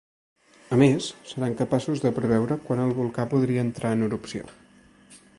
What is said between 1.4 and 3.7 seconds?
capaços de preveure quan el volcà podria